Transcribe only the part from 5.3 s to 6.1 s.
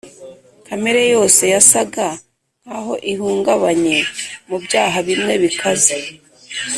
bikaze,